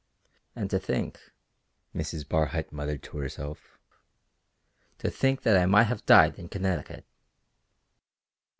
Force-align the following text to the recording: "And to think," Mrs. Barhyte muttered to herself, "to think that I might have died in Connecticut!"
"And 0.55 0.67
to 0.71 0.79
think," 0.79 1.19
Mrs. 1.95 2.27
Barhyte 2.27 2.71
muttered 2.71 3.03
to 3.03 3.17
herself, 3.19 3.77
"to 4.97 5.11
think 5.11 5.43
that 5.43 5.55
I 5.57 5.67
might 5.67 5.83
have 5.93 6.07
died 6.07 6.39
in 6.39 6.49
Connecticut!" 6.49 7.05